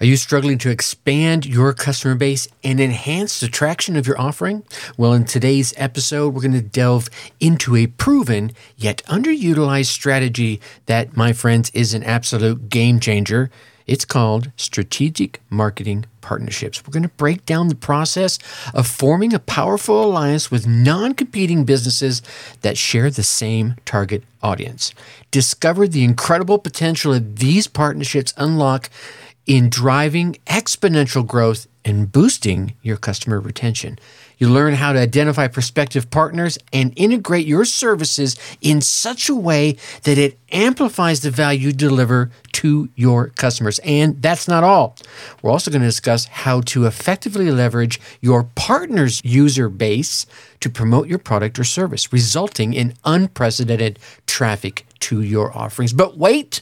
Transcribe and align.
Are 0.00 0.06
you 0.06 0.16
struggling 0.16 0.58
to 0.58 0.70
expand 0.70 1.44
your 1.44 1.72
customer 1.72 2.14
base 2.14 2.46
and 2.62 2.78
enhance 2.78 3.40
the 3.40 3.48
traction 3.48 3.96
of 3.96 4.06
your 4.06 4.20
offering? 4.20 4.62
Well, 4.96 5.12
in 5.12 5.24
today's 5.24 5.74
episode, 5.76 6.34
we're 6.34 6.42
going 6.42 6.52
to 6.52 6.62
delve 6.62 7.10
into 7.40 7.74
a 7.74 7.88
proven 7.88 8.52
yet 8.76 9.02
underutilized 9.06 9.86
strategy 9.86 10.60
that, 10.86 11.16
my 11.16 11.32
friends, 11.32 11.72
is 11.74 11.94
an 11.94 12.04
absolute 12.04 12.68
game 12.68 13.00
changer. 13.00 13.50
It's 13.88 14.04
called 14.04 14.52
strategic 14.56 15.40
marketing 15.50 16.04
partnerships. 16.20 16.86
We're 16.86 16.92
going 16.92 17.02
to 17.02 17.08
break 17.08 17.44
down 17.44 17.66
the 17.66 17.74
process 17.74 18.38
of 18.74 18.86
forming 18.86 19.34
a 19.34 19.40
powerful 19.40 20.04
alliance 20.04 20.48
with 20.48 20.66
non 20.66 21.14
competing 21.14 21.64
businesses 21.64 22.22
that 22.60 22.78
share 22.78 23.10
the 23.10 23.24
same 23.24 23.74
target 23.84 24.22
audience. 24.42 24.94
Discover 25.32 25.88
the 25.88 26.04
incredible 26.04 26.58
potential 26.58 27.14
that 27.14 27.36
these 27.36 27.66
partnerships 27.66 28.32
unlock 28.36 28.90
in 29.48 29.70
driving 29.70 30.36
exponential 30.46 31.26
growth 31.26 31.66
and 31.82 32.12
boosting 32.12 32.74
your 32.82 32.98
customer 32.98 33.40
retention. 33.40 33.98
You 34.36 34.50
learn 34.50 34.74
how 34.74 34.92
to 34.92 35.00
identify 35.00 35.48
prospective 35.48 36.10
partners 36.10 36.58
and 36.70 36.92
integrate 36.96 37.46
your 37.46 37.64
services 37.64 38.36
in 38.60 38.82
such 38.82 39.30
a 39.30 39.34
way 39.34 39.78
that 40.02 40.18
it 40.18 40.38
amplifies 40.52 41.22
the 41.22 41.30
value 41.30 41.68
you 41.68 41.72
deliver 41.72 42.30
to 42.52 42.90
your 42.94 43.28
customers. 43.28 43.80
And 43.80 44.20
that's 44.20 44.46
not 44.48 44.64
all. 44.64 44.96
We're 45.40 45.50
also 45.50 45.70
going 45.70 45.80
to 45.80 45.88
discuss 45.88 46.26
how 46.26 46.60
to 46.62 46.84
effectively 46.84 47.50
leverage 47.50 48.00
your 48.20 48.44
partner's 48.54 49.24
user 49.24 49.70
base 49.70 50.26
to 50.60 50.68
promote 50.68 51.08
your 51.08 51.18
product 51.18 51.58
or 51.58 51.64
service, 51.64 52.12
resulting 52.12 52.74
in 52.74 52.94
unprecedented 53.04 53.98
traffic 54.26 54.84
to 55.00 55.22
your 55.22 55.56
offerings. 55.56 55.94
But 55.94 56.18
wait, 56.18 56.60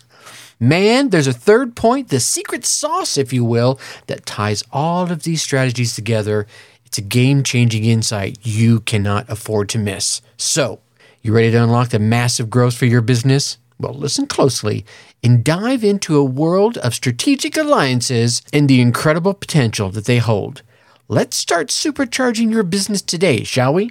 Man, 0.58 1.10
there's 1.10 1.26
a 1.26 1.34
third 1.34 1.76
point, 1.76 2.08
the 2.08 2.18
secret 2.18 2.64
sauce, 2.64 3.18
if 3.18 3.30
you 3.30 3.44
will, 3.44 3.78
that 4.06 4.24
ties 4.24 4.64
all 4.72 5.12
of 5.12 5.24
these 5.24 5.42
strategies 5.42 5.94
together. 5.94 6.46
It's 6.86 6.96
a 6.96 7.02
game 7.02 7.42
changing 7.42 7.84
insight 7.84 8.38
you 8.42 8.80
cannot 8.80 9.28
afford 9.28 9.68
to 9.70 9.78
miss. 9.78 10.22
So, 10.38 10.80
you 11.20 11.34
ready 11.34 11.50
to 11.50 11.62
unlock 11.62 11.90
the 11.90 11.98
massive 11.98 12.48
growth 12.48 12.74
for 12.74 12.86
your 12.86 13.02
business? 13.02 13.58
Well, 13.78 13.92
listen 13.92 14.26
closely 14.26 14.86
and 15.22 15.44
dive 15.44 15.84
into 15.84 16.16
a 16.16 16.24
world 16.24 16.78
of 16.78 16.94
strategic 16.94 17.58
alliances 17.58 18.40
and 18.50 18.66
the 18.66 18.80
incredible 18.80 19.34
potential 19.34 19.90
that 19.90 20.06
they 20.06 20.18
hold. 20.18 20.62
Let's 21.06 21.36
start 21.36 21.68
supercharging 21.68 22.50
your 22.50 22.62
business 22.62 23.02
today, 23.02 23.44
shall 23.44 23.74
we? 23.74 23.90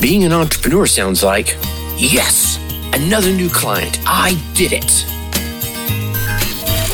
Being 0.00 0.24
an 0.24 0.32
entrepreneur 0.32 0.86
sounds 0.86 1.22
like 1.22 1.54
yes 1.98 2.58
Another 3.00 3.30
new 3.32 3.48
client. 3.48 4.00
I 4.06 4.34
did 4.54 4.72
it. 4.72 5.06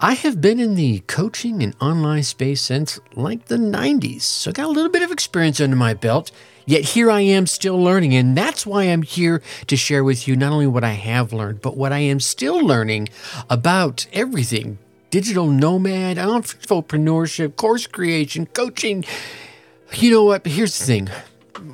I 0.00 0.14
have 0.14 0.40
been 0.40 0.60
in 0.60 0.76
the 0.76 1.00
coaching 1.08 1.60
and 1.60 1.74
online 1.80 2.22
space 2.22 2.62
since 2.62 3.00
like 3.14 3.46
the 3.46 3.56
90s. 3.56 4.22
So 4.22 4.50
I 4.50 4.52
got 4.52 4.66
a 4.66 4.70
little 4.70 4.92
bit 4.92 5.02
of 5.02 5.10
experience 5.10 5.60
under 5.60 5.74
my 5.76 5.92
belt. 5.92 6.30
Yet 6.64 6.84
here 6.84 7.10
I 7.10 7.20
am 7.20 7.46
still 7.46 7.82
learning, 7.82 8.14
and 8.14 8.36
that's 8.36 8.64
why 8.66 8.84
I'm 8.84 9.02
here 9.02 9.42
to 9.66 9.76
share 9.76 10.04
with 10.04 10.28
you 10.28 10.36
not 10.36 10.52
only 10.52 10.66
what 10.66 10.84
I 10.84 10.92
have 10.92 11.32
learned, 11.32 11.60
but 11.60 11.76
what 11.76 11.92
I 11.92 11.98
am 11.98 12.20
still 12.20 12.64
learning 12.64 13.08
about 13.50 14.06
everything 14.12 14.78
digital 15.10 15.46
nomad, 15.46 16.16
entrepreneurship, 16.16 17.54
course 17.56 17.86
creation, 17.86 18.46
coaching. 18.46 19.04
You 19.94 20.10
know 20.10 20.24
what? 20.24 20.46
Here's 20.46 20.78
the 20.78 20.84
thing 20.86 21.10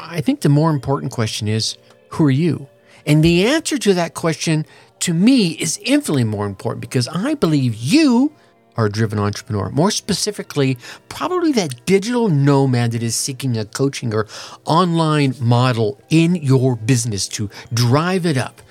I 0.00 0.20
think 0.20 0.40
the 0.40 0.48
more 0.48 0.70
important 0.70 1.12
question 1.12 1.46
is 1.46 1.78
who 2.10 2.24
are 2.24 2.30
you? 2.30 2.66
And 3.06 3.22
the 3.22 3.46
answer 3.46 3.78
to 3.78 3.94
that 3.94 4.14
question 4.14 4.66
to 5.00 5.14
me 5.14 5.50
is 5.52 5.78
infinitely 5.84 6.24
more 6.24 6.46
important 6.46 6.80
because 6.80 7.08
I 7.08 7.34
believe 7.34 7.74
you 7.76 8.32
are 8.78 8.88
driven 8.88 9.18
entrepreneur. 9.18 9.68
More 9.70 9.90
specifically, 9.90 10.78
probably 11.08 11.52
that 11.52 11.84
digital 11.84 12.28
nomad 12.28 12.92
that 12.92 13.02
is 13.02 13.16
seeking 13.16 13.58
a 13.58 13.64
coaching 13.64 14.14
or 14.14 14.28
online 14.64 15.34
model 15.40 16.00
in 16.08 16.36
your 16.36 16.76
business 16.76 17.26
to 17.28 17.50
drive 17.74 18.24
it 18.24 18.38
up. 18.38 18.62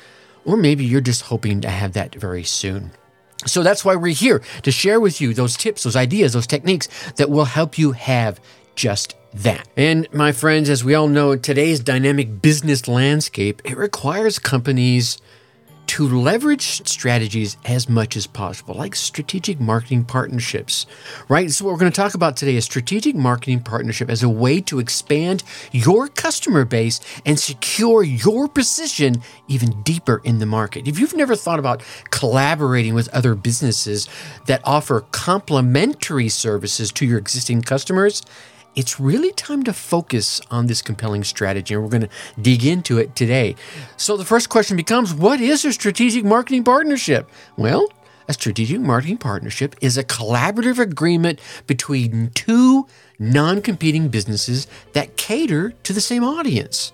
Or 0.45 0.55
maybe 0.55 0.85
you're 0.85 1.01
just 1.01 1.23
hoping 1.23 1.59
to 1.61 1.69
have 1.69 1.91
that 1.93 2.15
very 2.15 2.45
soon. 2.45 2.91
So 3.45 3.63
that's 3.63 3.83
why 3.83 3.95
we're 3.95 4.15
here 4.15 4.41
to 4.63 4.71
share 4.71 4.99
with 4.99 5.19
you 5.19 5.33
those 5.33 5.57
tips, 5.57 5.83
those 5.83 5.97
ideas, 5.97 6.33
those 6.33 6.47
techniques 6.47 6.87
that 7.17 7.29
will 7.29 7.45
help 7.45 7.77
you 7.77 7.91
have 7.91 8.39
just 8.75 9.15
that. 9.33 9.67
And 9.75 10.07
my 10.13 10.31
friends, 10.31 10.69
as 10.69 10.85
we 10.85 10.95
all 10.95 11.09
know, 11.09 11.35
today's 11.35 11.81
dynamic 11.81 12.41
business 12.41 12.87
landscape, 12.87 13.61
it 13.65 13.77
requires 13.77 14.39
companies 14.39 15.17
to 15.87 16.07
leverage 16.07 16.87
strategies 16.87 17.57
as 17.65 17.89
much 17.89 18.15
as 18.15 18.27
possible, 18.27 18.75
like 18.75 18.95
strategic 18.95 19.59
marketing 19.59 20.05
partnerships, 20.05 20.85
right? 21.29 21.49
So, 21.49 21.65
what 21.65 21.71
we're 21.71 21.79
going 21.79 21.91
to 21.91 21.95
talk 21.95 22.13
about 22.13 22.37
today 22.37 22.55
is 22.55 22.65
strategic 22.65 23.15
marketing 23.15 23.61
partnership 23.61 24.09
as 24.09 24.23
a 24.23 24.29
way 24.29 24.61
to 24.61 24.79
expand 24.79 25.43
your 25.71 26.07
customer 26.07 26.65
base 26.65 26.99
and 27.25 27.39
secure 27.39 28.03
your 28.03 28.47
position 28.47 29.21
even 29.47 29.81
deeper 29.83 30.21
in 30.23 30.39
the 30.39 30.45
market. 30.45 30.87
If 30.87 30.99
you've 30.99 31.15
never 31.15 31.35
thought 31.35 31.59
about 31.59 31.81
collaborating 32.11 32.93
with 32.93 33.09
other 33.09 33.33
businesses 33.35 34.07
that 34.45 34.61
offer 34.63 35.01
complementary 35.11 36.29
services 36.29 36.91
to 36.93 37.05
your 37.05 37.17
existing 37.17 37.61
customers, 37.61 38.23
it's 38.77 38.99
really 38.99 39.31
time 39.31 39.63
to 39.63 39.73
focus 39.73 40.39
on 40.51 40.67
this 40.67 40.83
compelling 40.83 41.23
strategy, 41.23 41.73
and 41.73 41.83
we're 41.83 41.89
going 41.89 42.03
to 42.03 42.09
dig 42.39 42.63
into 42.63 42.99
it 42.99 43.15
today. 43.15 43.55
So, 43.97 44.15
the 44.15 44.23
first 44.23 44.49
question 44.49 44.77
becomes 44.77 45.13
what 45.13 45.41
is 45.41 45.65
a 45.65 45.73
strategic 45.73 46.23
marketing 46.23 46.63
partnership? 46.63 47.27
Well, 47.57 47.91
a 48.27 48.33
strategic 48.33 48.79
marketing 48.79 49.17
partnership 49.17 49.75
is 49.81 49.97
a 49.97 50.03
collaborative 50.03 50.77
agreement 50.77 51.39
between 51.65 52.29
two 52.35 52.85
non 53.17 53.61
competing 53.63 54.09
businesses 54.09 54.67
that 54.93 55.17
cater 55.17 55.71
to 55.81 55.91
the 55.91 56.01
same 56.01 56.23
audience. 56.23 56.93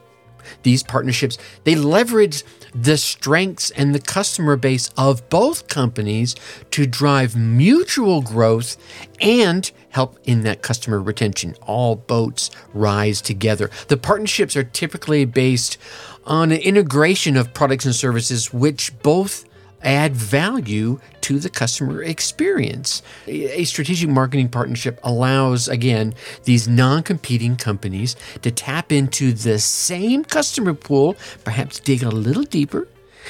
These 0.64 0.84
partnerships, 0.84 1.38
they 1.64 1.76
leverage 1.76 2.44
the 2.74 2.98
strengths 2.98 3.70
and 3.72 3.94
the 3.94 4.00
customer 4.00 4.56
base 4.56 4.90
of 4.98 5.28
both 5.30 5.68
companies 5.68 6.36
to 6.72 6.86
drive 6.88 7.36
mutual 7.36 8.22
growth 8.22 8.78
and 9.22 9.70
help 9.90 10.18
in 10.24 10.42
that 10.42 10.62
customer 10.62 11.00
retention. 11.00 11.56
All 11.62 11.96
boats 11.96 12.50
rise 12.74 13.22
together. 13.22 13.70
The 13.88 13.98
partnerships 13.98 14.56
are 14.56 14.64
typically 14.64 15.26
based 15.26 15.78
on 16.26 16.52
an 16.52 16.60
integration 16.60 17.38
of 17.38 17.54
products 17.54 17.86
and 17.86 17.96
services 17.96 18.52
which 18.54 18.98
both 19.04 19.46
add 19.84 20.16
value 20.16 21.00
to 21.22 21.40
the 21.40 21.50
customer 21.50 22.04
experience. 22.04 23.02
A 23.28 23.64
strategic 23.64 24.10
marketing 24.10 24.50
partnership 24.50 25.00
allows, 25.04 25.68
again, 25.68 26.14
these 26.44 26.68
non 26.68 27.04
competing 27.04 27.56
companies 27.56 28.16
to 28.42 28.52
tap 28.52 28.92
into 28.92 29.34
the 29.34 29.60
same 29.60 30.24
customer 30.24 30.74
pool, 30.74 31.16
perhaps 31.44 31.80
dig 31.80 32.04
a 32.04 32.10
little 32.10 32.44
deeper. 32.44 32.88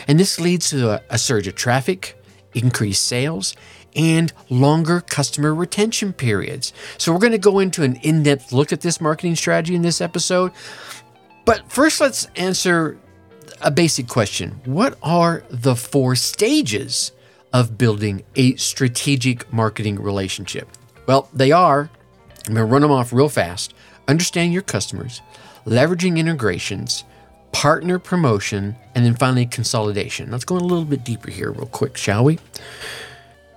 And 0.08 0.20
this 0.20 0.40
leads 0.40 0.70
to 0.72 0.92
a, 0.92 1.02
a 1.10 1.18
surge 1.18 1.48
of 1.48 1.56
traffic, 1.56 2.18
increased 2.54 3.04
sales, 3.04 3.56
and 3.96 4.34
longer 4.50 5.02
customer 5.02 5.54
retention 5.54 6.14
periods. 6.14 6.74
So, 6.98 7.14
we're 7.14 7.20
going 7.20 7.32
to 7.32 7.38
go 7.38 7.60
into 7.60 7.84
an 7.84 7.98
in 7.98 8.24
depth 8.24 8.52
look 8.52 8.74
at 8.74 8.82
this 8.82 9.00
marketing 9.00 9.36
strategy 9.36 9.76
in 9.76 9.84
this 9.84 10.02
episode. 10.02 10.52
But 11.46 11.70
first, 11.72 12.00
let's 12.00 12.26
answer 12.36 12.98
a 13.64 13.72
basic 13.72 14.08
question 14.08 14.62
What 14.66 14.98
are 15.02 15.44
the 15.50 15.76
four 15.76 16.16
stages 16.16 17.12
of 17.52 17.78
building 17.78 18.24
a 18.36 18.56
strategic 18.56 19.52
marketing 19.52 20.00
relationship? 20.00 20.68
Well, 21.08 21.30
they 21.34 21.52
are, 21.52 21.90
I'm 22.48 22.54
going 22.54 22.68
to 22.68 22.72
run 22.72 22.82
them 22.82 22.92
off 22.92 23.14
real 23.14 23.30
fast 23.30 23.74
understanding 24.08 24.52
your 24.52 24.62
customers, 24.62 25.22
leveraging 25.66 26.18
integrations, 26.18 27.06
partner 27.54 28.00
promotion, 28.00 28.76
and 28.96 29.06
then 29.06 29.16
finally 29.16 29.46
consolidation. 29.46 30.30
Let's 30.30 30.44
go 30.44 30.58
a 30.58 30.58
little 30.58 30.84
bit 30.84 31.06
deeper 31.06 31.32
here, 31.32 31.52
real 31.52 31.68
quick, 31.68 31.96
shall 31.96 32.26
we? 32.26 32.40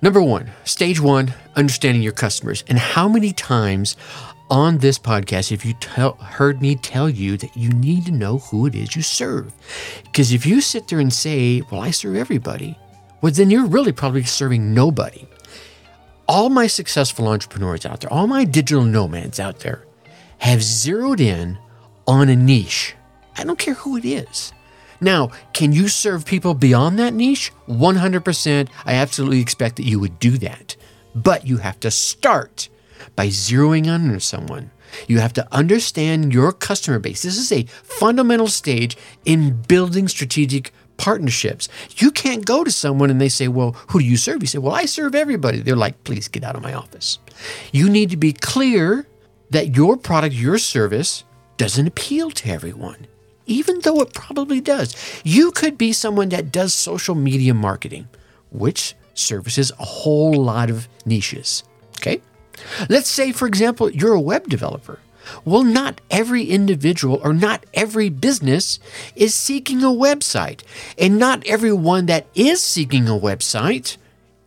Number 0.07 0.23
one, 0.23 0.53
stage 0.63 1.01
one, 1.01 1.35
understanding 1.57 2.01
your 2.01 2.13
customers. 2.13 2.63
And 2.69 2.79
how 2.79 3.09
many 3.09 3.33
times 3.33 3.97
on 4.49 4.79
this 4.79 5.01
podcast 5.01 5.51
have 5.51 5.65
you 5.65 5.73
tell, 5.81 6.13
heard 6.13 6.63
me 6.63 6.77
tell 6.77 7.11
you 7.11 7.37
that 7.39 7.57
you 7.57 7.71
need 7.71 8.07
to 8.07 8.13
know 8.13 8.39
who 8.39 8.67
it 8.67 8.77
is 8.77 8.95
you 8.95 9.03
serve? 9.03 9.53
Because 10.05 10.33
if 10.33 10.47
you 10.47 10.61
sit 10.61 10.87
there 10.87 11.01
and 11.01 11.13
say, 11.13 11.61
well, 11.73 11.81
I 11.81 11.91
serve 11.91 12.15
everybody, 12.15 12.79
well, 13.21 13.33
then 13.33 13.51
you're 13.51 13.67
really 13.67 13.91
probably 13.91 14.23
serving 14.23 14.73
nobody. 14.73 15.27
All 16.29 16.51
my 16.51 16.69
successful 16.69 17.27
entrepreneurs 17.27 17.85
out 17.85 18.01
there, 18.01 18.13
all 18.13 18.29
my 18.29 18.45
digital 18.45 18.85
nomads 18.85 19.41
out 19.41 19.59
there 19.59 19.83
have 20.39 20.63
zeroed 20.63 21.21
in 21.21 21.59
on 22.07 22.29
a 22.29 22.37
niche. 22.37 22.95
I 23.37 23.43
don't 23.43 23.59
care 23.59 23.75
who 23.75 23.97
it 23.97 24.05
is. 24.05 24.53
Now, 25.01 25.31
can 25.53 25.73
you 25.73 25.89
serve 25.89 26.25
people 26.25 26.55
beyond 26.55 26.99
that 26.99 27.15
niche? 27.15 27.53
100%. 27.69 28.69
I 28.85 28.95
absolutely 28.95 29.41
expect 29.41 29.77
that 29.77 29.85
you 29.85 30.01
would 30.01 30.19
do 30.19 30.39
that. 30.39 30.77
But 31.15 31.47
you 31.47 31.59
have 31.59 31.81
to 31.81 31.91
start 31.91 32.69
by 33.15 33.29
zeroing 33.29 33.87
in 33.87 34.11
on 34.11 34.21
someone. 34.21 34.71
You 35.09 35.19
have 35.19 35.33
to 35.35 35.47
understand 35.53 36.33
your 36.33 36.53
customer 36.53 36.99
base. 36.99 37.23
This 37.23 37.37
is 37.37 37.53
a 37.53 37.65
fundamental 37.65 38.49
stage 38.49 38.97
in 39.25 39.63
building 39.63 40.09
strategic 40.09 40.73
partnerships. 40.97 41.69
You 41.97 42.11
can't 42.11 42.45
go 42.45 42.65
to 42.65 42.71
someone 42.71 43.11
and 43.11 43.21
they 43.21 43.29
say, 43.29 43.49
Well, 43.49 43.73
who 43.89 43.99
do 43.99 44.05
you 44.05 44.17
serve? 44.17 44.43
You 44.43 44.47
say, 44.47 44.59
Well, 44.59 44.75
I 44.75 44.87
serve 44.87 45.15
everybody. 45.15 45.61
They're 45.61 45.77
like, 45.77 46.05
Please 46.05 46.29
get 46.29 46.45
out 46.45 46.57
of 46.57 46.63
my 46.63 46.75
office. 46.75 47.19
You 47.73 47.91
need 47.91 48.11
to 48.11 48.17
be 48.17 48.33
clear 48.33 49.07
that 49.51 49.77
your 49.77 49.97
product, 49.97 50.35
your 50.35 50.59
service, 50.59 51.25
doesn't 51.57 51.87
appeal 51.87 52.31
to 52.31 52.51
everyone 52.51 53.07
even 53.47 53.81
though 53.81 54.01
it 54.01 54.13
probably 54.13 54.61
does. 54.61 54.95
You 55.25 55.51
could 55.53 55.79
be 55.79 55.93
someone 55.93 56.29
that 56.31 56.53
does 56.53 56.75
social 56.75 57.15
media 57.15 57.55
marketing, 57.55 58.09
which 58.51 58.95
services 59.15 59.73
a 59.79 59.85
whole 59.85 60.35
lot 60.35 60.71
of 60.71 60.89
niches. 61.05 61.65
Okay? 61.99 62.21
Let's 62.89 63.09
say, 63.09 63.33
for 63.33 63.47
example, 63.47 63.91
you're 63.91 64.15
a 64.15 64.21
web 64.21 64.49
developer. 64.49 64.99
Well, 65.45 65.65
not 65.65 66.01
every 66.11 66.45
individual 66.45 67.21
or 67.23 67.35
not 67.35 67.67
every 67.75 68.09
business 68.09 68.79
is 69.17 69.35
seeking 69.35 69.83
a 69.83 69.87
website, 69.87 70.63
and 70.97 71.19
not 71.19 71.45
everyone 71.47 72.07
that 72.07 72.27
is 72.35 72.63
seeking 72.63 73.09
a 73.09 73.19
website 73.19 73.97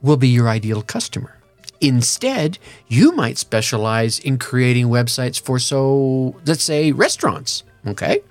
will 0.02 0.18
be 0.18 0.30
your 0.30 0.48
ideal 0.48 0.82
customer. 0.82 1.36
Instead, 1.82 2.58
you 2.88 3.12
might 3.12 3.38
specialize 3.38 4.20
in 4.20 4.38
creating 4.38 4.88
websites 4.88 5.40
for, 5.40 5.60
so 5.60 6.36
let's 6.46 6.64
say, 6.64 6.92
restaurants. 6.92 7.64
Okay? 7.86 8.22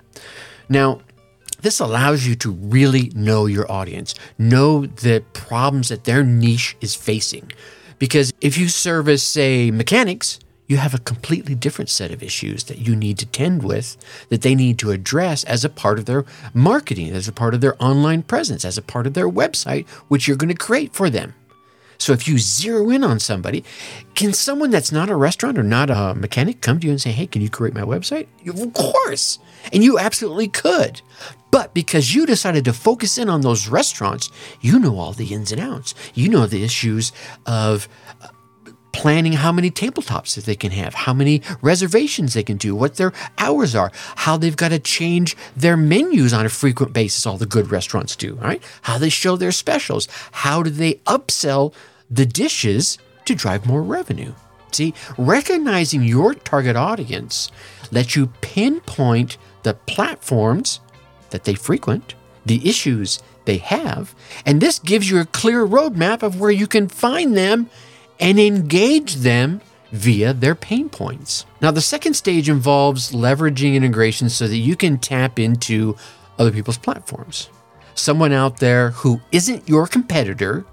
Now, 0.69 1.01
this 1.61 1.79
allows 1.79 2.25
you 2.25 2.35
to 2.35 2.51
really 2.51 3.11
know 3.15 3.45
your 3.45 3.69
audience, 3.69 4.15
know 4.37 4.85
the 4.85 5.23
problems 5.33 5.89
that 5.89 6.05
their 6.05 6.23
niche 6.23 6.77
is 6.79 6.95
facing. 6.95 7.51
Because 7.97 8.31
if 8.39 8.57
you 8.57 8.69
service, 8.69 9.23
say, 9.23 9.71
mechanics, 9.71 10.39
you 10.67 10.77
have 10.77 10.93
a 10.93 10.99
completely 10.99 11.55
different 11.55 11.89
set 11.89 12.11
of 12.11 12.21
issues 12.21 12.65
that 12.65 12.77
you 12.77 12.95
need 12.95 13.17
to 13.17 13.25
tend 13.25 13.63
with, 13.63 13.97
that 14.29 14.43
they 14.43 14.53
need 14.53 14.77
to 14.79 14.91
address 14.91 15.43
as 15.45 15.65
a 15.65 15.69
part 15.69 15.97
of 15.97 16.05
their 16.05 16.23
marketing, 16.53 17.09
as 17.09 17.27
a 17.27 17.33
part 17.33 17.55
of 17.55 17.59
their 17.59 17.75
online 17.83 18.21
presence, 18.21 18.63
as 18.63 18.77
a 18.77 18.83
part 18.83 19.07
of 19.07 19.15
their 19.15 19.29
website, 19.29 19.87
which 20.07 20.27
you're 20.27 20.37
going 20.37 20.47
to 20.47 20.55
create 20.55 20.93
for 20.93 21.09
them. 21.09 21.33
So 21.99 22.13
if 22.13 22.27
you 22.27 22.39
zero 22.39 22.89
in 22.89 23.03
on 23.03 23.19
somebody, 23.19 23.63
can 24.15 24.33
someone 24.33 24.71
that's 24.71 24.91
not 24.91 25.09
a 25.09 25.15
restaurant 25.15 25.59
or 25.59 25.63
not 25.63 25.89
a 25.89 26.15
mechanic 26.15 26.61
come 26.61 26.79
to 26.79 26.87
you 26.87 26.91
and 26.91 27.01
say, 27.01 27.11
hey, 27.11 27.27
can 27.27 27.41
you 27.41 27.49
create 27.49 27.73
my 27.73 27.81
website? 27.81 28.27
Of 28.47 28.73
course. 28.73 29.37
And 29.73 29.83
you 29.83 29.99
absolutely 29.99 30.47
could. 30.47 31.01
But 31.51 31.73
because 31.73 32.15
you 32.15 32.25
decided 32.25 32.63
to 32.65 32.73
focus 32.73 33.17
in 33.17 33.27
on 33.27 33.41
those 33.41 33.67
restaurants, 33.67 34.31
you 34.61 34.79
know 34.79 34.97
all 34.97 35.11
the 35.11 35.33
ins 35.33 35.51
and 35.51 35.59
outs. 35.59 35.93
You 36.13 36.29
know 36.29 36.45
the 36.45 36.63
issues 36.63 37.11
of 37.45 37.89
uh, 38.21 38.27
planning 38.93 39.33
how 39.33 39.51
many 39.51 39.69
tabletops 39.69 40.35
that 40.35 40.45
they 40.45 40.55
can 40.55 40.71
have, 40.71 40.93
how 40.93 41.13
many 41.13 41.41
reservations 41.61 42.33
they 42.33 42.43
can 42.43 42.57
do, 42.57 42.75
what 42.75 42.95
their 42.95 43.13
hours 43.37 43.75
are, 43.75 43.91
how 44.15 44.37
they've 44.37 44.55
got 44.55 44.69
to 44.69 44.79
change 44.79 45.35
their 45.55 45.77
menus 45.77 46.33
on 46.33 46.45
a 46.45 46.49
frequent 46.49 46.93
basis, 46.93 47.25
all 47.25 47.37
the 47.37 47.45
good 47.45 47.71
restaurants 47.71 48.15
do, 48.15 48.35
right? 48.35 48.61
How 48.83 48.97
they 48.97 49.09
show 49.09 49.35
their 49.35 49.51
specials, 49.51 50.07
how 50.31 50.63
do 50.63 50.69
they 50.69 50.95
upsell 51.05 51.73
the 52.09 52.25
dishes 52.25 52.97
to 53.25 53.35
drive 53.35 53.65
more 53.65 53.83
revenue. 53.83 54.33
See, 54.71 54.93
recognizing 55.17 56.03
your 56.03 56.33
target 56.33 56.75
audience 56.75 57.51
lets 57.91 58.15
you 58.15 58.27
pinpoint 58.41 59.37
the 59.63 59.73
platforms 59.73 60.79
that 61.31 61.43
they 61.43 61.55
frequent, 61.55 62.15
the 62.45 62.67
issues 62.67 63.19
they 63.45 63.57
have, 63.57 64.13
and 64.45 64.61
this 64.61 64.79
gives 64.79 65.09
you 65.09 65.19
a 65.19 65.25
clear 65.25 65.65
roadmap 65.65 66.23
of 66.23 66.39
where 66.39 66.51
you 66.51 66.67
can 66.67 66.87
find 66.87 67.35
them 67.35 67.69
and 68.19 68.39
engage 68.39 69.15
them 69.15 69.61
via 69.91 70.33
their 70.33 70.55
pain 70.55 70.89
points. 70.89 71.45
Now, 71.61 71.71
the 71.71 71.81
second 71.81 72.13
stage 72.13 72.47
involves 72.47 73.11
leveraging 73.11 73.73
integration 73.73 74.29
so 74.29 74.47
that 74.47 74.57
you 74.57 74.75
can 74.75 74.99
tap 74.99 75.39
into 75.39 75.95
other 76.37 76.51
people's 76.51 76.77
platforms. 76.77 77.49
Someone 77.95 78.31
out 78.31 78.59
there 78.59 78.91
who 78.91 79.19
isn't 79.31 79.67
your 79.67 79.87
competitor 79.87 80.65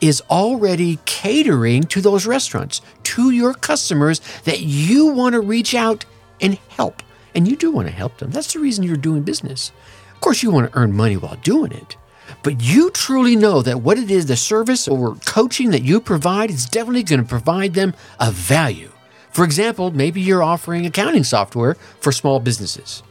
is 0.00 0.22
already 0.30 0.98
catering 1.04 1.82
to 1.84 2.00
those 2.00 2.26
restaurants, 2.26 2.80
to 3.02 3.30
your 3.30 3.54
customers 3.54 4.20
that 4.44 4.60
you 4.60 5.06
want 5.06 5.34
to 5.34 5.40
reach 5.40 5.74
out 5.74 6.04
and 6.40 6.54
help. 6.68 7.02
And 7.34 7.46
you 7.46 7.56
do 7.56 7.70
want 7.70 7.88
to 7.88 7.94
help 7.94 8.16
them. 8.18 8.30
That's 8.30 8.52
the 8.54 8.60
reason 8.60 8.84
you're 8.84 8.96
doing 8.96 9.22
business. 9.22 9.72
Of 10.14 10.20
course, 10.20 10.42
you 10.42 10.50
want 10.50 10.72
to 10.72 10.78
earn 10.78 10.94
money 10.94 11.16
while 11.16 11.36
doing 11.36 11.72
it. 11.72 11.96
But 12.42 12.62
you 12.62 12.90
truly 12.90 13.36
know 13.36 13.62
that 13.62 13.82
what 13.82 13.98
it 13.98 14.10
is, 14.10 14.26
the 14.26 14.36
service 14.36 14.88
or 14.88 15.14
coaching 15.26 15.70
that 15.70 15.82
you 15.82 16.00
provide 16.00 16.50
is 16.50 16.66
definitely 16.66 17.02
going 17.02 17.22
to 17.22 17.28
provide 17.28 17.74
them 17.74 17.94
a 18.18 18.30
value. 18.30 18.90
For 19.30 19.44
example, 19.44 19.90
maybe 19.90 20.20
you're 20.20 20.42
offering 20.42 20.86
accounting 20.86 21.24
software 21.24 21.74
for 22.00 22.10
small 22.10 22.40
businesses. 22.40 23.02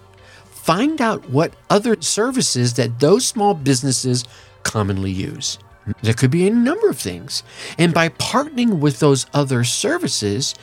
Find 0.46 1.00
out 1.00 1.30
what 1.30 1.54
other 1.70 2.02
services 2.02 2.74
that 2.74 3.00
those 3.00 3.28
small 3.28 3.54
businesses 3.54 4.26
commonly 4.64 5.12
use. 5.12 5.60
There 6.02 6.14
could 6.14 6.32
be 6.32 6.48
a 6.48 6.52
number 6.52 6.90
of 6.90 6.98
things. 6.98 7.44
And 7.78 7.94
by 7.94 8.10
partnering 8.10 8.80
with 8.80 9.00
those 9.00 9.26
other 9.34 9.64
services, 9.64 10.56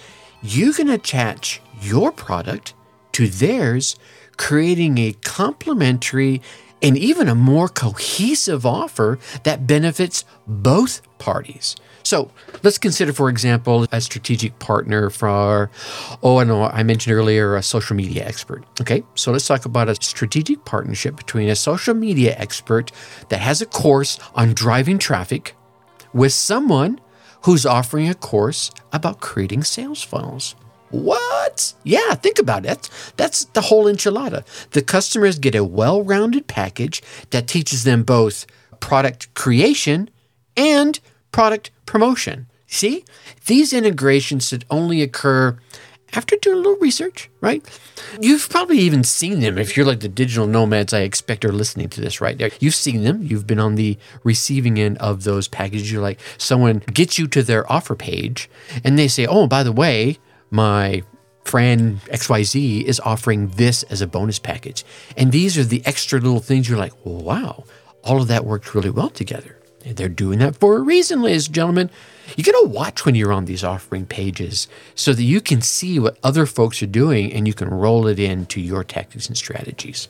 you 0.43 0.73
can 0.73 0.89
attach 0.89 1.61
your 1.81 2.11
product 2.13 2.75
to 3.13 3.29
theirs, 3.29 3.97
creating 4.37 4.99
a 4.99 5.13
complementary 5.23 6.43
and 6.83 6.99
even 6.99 7.29
a 7.29 7.35
more 7.35 7.69
cohesive 7.69 8.67
offer 8.67 9.19
that 9.45 9.67
benefits 9.67 10.25
both 10.47 11.01
parties. 11.23 11.77
So 12.03 12.33
let's 12.65 12.79
consider, 12.79 13.13
for 13.13 13.29
example, 13.29 13.87
a 13.93 14.01
strategic 14.01 14.59
partner 14.59 15.09
for, 15.09 15.71
oh, 16.21 16.39
I 16.39 16.45
know 16.45 16.65
I 16.65 16.83
mentioned 16.83 17.15
earlier, 17.15 17.55
a 17.55 17.63
social 17.63 17.95
media 17.95 18.27
expert. 18.27 18.65
Okay, 18.81 19.05
so 19.15 19.31
let's 19.31 19.47
talk 19.47 19.65
about 19.65 19.89
a 19.89 19.95
strategic 19.95 20.65
partnership 20.65 21.17
between 21.17 21.49
a 21.49 21.55
social 21.55 21.95
media 21.95 22.35
expert 22.37 22.91
that 23.29 23.39
has 23.39 23.63
a 23.63 23.67
course 23.67 24.19
on 24.35 24.53
driving 24.53 24.99
traffic 24.99 25.55
with 26.13 26.33
someone 26.33 27.01
who's 27.43 27.65
offering 27.65 28.09
a 28.09 28.15
course 28.15 28.73
about 28.93 29.21
creating 29.21 29.63
sales 29.63 30.03
funnels. 30.03 30.57
What? 30.91 31.73
Yeah, 31.85 32.15
think 32.15 32.39
about 32.41 32.67
it. 32.67 32.91
That's 33.17 33.45
the 33.47 33.63
whole 33.63 33.85
enchilada. 33.85 34.45
The 34.71 34.83
customers 34.83 35.39
get 35.39 35.55
a 35.55 35.65
well 35.65 36.03
rounded 36.03 36.49
package 36.49 37.01
that 37.31 37.47
teaches 37.47 37.85
them 37.85 38.03
both 38.03 38.45
product 38.81 39.33
creation 39.35 40.11
and 40.57 41.01
product 41.33 41.71
promotion. 41.87 42.47
See, 42.67 43.05
these 43.47 43.73
integrations 43.73 44.49
should 44.49 44.65
only 44.71 45.03
occur 45.03 45.59
after 46.15 46.37
doing 46.37 46.57
a 46.57 46.59
little 46.59 46.77
research, 46.77 47.31
right? 47.41 47.63
You've 48.21 48.49
probably 48.49 48.79
even 48.79 49.03
seen 49.03 49.41
them 49.41 49.59
if 49.59 49.77
you're 49.77 49.87
like 49.87 50.01
the 50.01 50.09
digital 50.09 50.47
nomads 50.47 50.93
I 50.93 51.01
expect 51.01 51.45
are 51.45 51.53
listening 51.53 51.89
to 51.91 52.01
this 52.01 52.21
right. 52.21 52.41
You've 52.61 52.75
seen 52.75 53.03
them. 53.03 53.23
You've 53.23 53.47
been 53.47 53.59
on 53.59 53.77
the 53.77 53.99
receiving 54.23 54.79
end 54.79 54.99
of 54.99 55.25
those 55.25 55.49
packages. 55.49 55.91
You're 55.91 56.03
like, 56.03 56.21
someone 56.39 56.79
gets 56.93 57.19
you 57.19 57.27
to 57.29 57.43
their 57.43 57.71
offer 57.73 57.95
page 57.95 58.51
and 58.85 58.99
they 58.99 59.09
say, 59.09 59.27
oh, 59.27 59.47
by 59.47 59.63
the 59.63 59.73
way, 59.73 60.19
my 60.51 61.03
friend 61.45 62.01
XYZ 62.07 62.85
is 62.85 63.01
offering 63.01 63.49
this 63.49 63.83
as 63.85 64.01
a 64.01 64.07
bonus 64.07 64.39
package. 64.39 64.85
And 65.17 65.33
these 65.33 65.59
are 65.59 65.65
the 65.65 65.83
extra 65.85 66.21
little 66.21 66.41
things 66.41 66.69
you're 66.69 66.79
like, 66.79 66.95
wow, 67.05 67.65
all 68.05 68.21
of 68.21 68.29
that 68.29 68.45
worked 68.45 68.75
really 68.75 68.91
well 68.91 69.11
together. 69.11 69.59
They're 69.85 70.09
doing 70.09 70.39
that 70.41 70.57
for 70.57 70.77
a 70.77 70.81
reason, 70.81 71.23
ladies 71.23 71.47
and 71.47 71.55
gentlemen. 71.55 71.91
You 72.37 72.45
got 72.45 72.61
to 72.61 72.69
watch 72.69 73.05
when 73.05 73.15
you're 73.15 73.33
on 73.33 73.45
these 73.45 73.65
offering 73.65 74.07
pages 74.07 74.69
so 74.95 75.13
that 75.13 75.23
you 75.23 75.41
can 75.41 75.61
see 75.61 75.99
what 75.99 76.19
other 76.23 76.47
folks 76.47 76.83
are 76.83 76.87
doing 76.87 77.33
and 77.33 77.47
you 77.47 77.55
can 77.55 77.69
roll 77.69 78.07
it 78.07 78.19
into 78.19 78.61
your 78.61 78.85
tactics 78.85 79.27
and 79.27 79.37
strategies. 79.37 80.09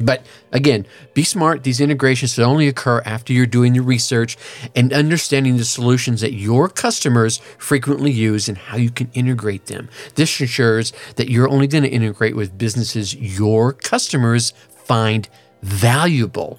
But 0.00 0.24
again, 0.50 0.86
be 1.12 1.22
smart. 1.22 1.62
These 1.62 1.80
integrations 1.80 2.32
should 2.32 2.44
only 2.44 2.68
occur 2.68 3.02
after 3.04 3.34
you're 3.34 3.44
doing 3.44 3.74
your 3.74 3.84
research 3.84 4.38
and 4.74 4.92
understanding 4.92 5.58
the 5.58 5.64
solutions 5.64 6.22
that 6.22 6.32
your 6.32 6.70
customers 6.70 7.38
frequently 7.58 8.10
use 8.10 8.48
and 8.48 8.56
how 8.56 8.78
you 8.78 8.90
can 8.90 9.10
integrate 9.12 9.66
them. 9.66 9.90
This 10.14 10.40
ensures 10.40 10.94
that 11.16 11.28
you're 11.28 11.50
only 11.50 11.66
going 11.66 11.84
to 11.84 11.90
integrate 11.90 12.34
with 12.34 12.56
businesses 12.56 13.14
your 13.14 13.74
customers 13.74 14.54
find 14.70 15.28
valuable. 15.62 16.58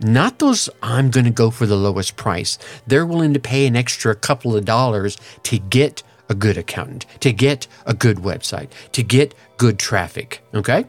Not 0.00 0.38
those 0.38 0.68
I'm 0.82 1.10
going 1.10 1.24
to 1.24 1.30
go 1.30 1.50
for 1.50 1.66
the 1.66 1.76
lowest 1.76 2.16
price. 2.16 2.58
They're 2.86 3.06
willing 3.06 3.34
to 3.34 3.40
pay 3.40 3.66
an 3.66 3.76
extra 3.76 4.14
couple 4.14 4.56
of 4.56 4.64
dollars 4.64 5.16
to 5.44 5.58
get 5.58 6.02
a 6.28 6.34
good 6.34 6.56
accountant, 6.56 7.06
to 7.20 7.32
get 7.32 7.66
a 7.86 7.94
good 7.94 8.18
website, 8.18 8.70
to 8.92 9.02
get 9.02 9.34
good 9.56 9.78
traffic. 9.78 10.42
Okay? 10.54 10.86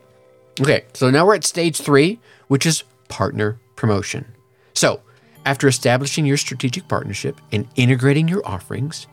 Okay, 0.62 0.85
so 0.93 1.09
now 1.09 1.25
we're 1.25 1.35
at 1.35 1.43
stage 1.43 1.77
three, 1.77 2.19
which 2.47 2.65
is 2.65 2.83
partner 3.09 3.59
promotion. 3.75 4.25
So, 4.74 5.01
after 5.45 5.67
establishing 5.67 6.25
your 6.25 6.38
strategic 6.38 6.88
partnership 6.88 7.39
and 7.51 7.67
integrating 7.75 8.27
your 8.27 8.45
offerings, 8.47 9.07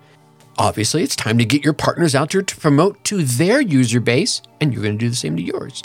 obviously 0.59 1.03
it's 1.03 1.17
time 1.17 1.39
to 1.39 1.45
get 1.45 1.65
your 1.65 1.73
partners 1.73 2.15
out 2.15 2.31
there 2.31 2.43
to 2.43 2.57
promote 2.57 3.03
to 3.05 3.23
their 3.23 3.61
user 3.61 4.01
base, 4.01 4.43
and 4.61 4.73
you're 4.73 4.83
going 4.83 4.99
to 4.99 5.05
do 5.05 5.11
the 5.11 5.17
same 5.17 5.37
to 5.37 5.43
yours. 5.43 5.83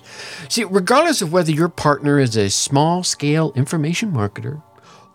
See, 0.50 0.64
regardless 0.64 1.22
of 1.22 1.32
whether 1.32 1.52
your 1.52 1.70
partner 1.70 2.20
is 2.20 2.36
a 2.36 2.50
small 2.50 3.04
scale 3.04 3.52
information 3.56 4.12
marketer 4.12 4.62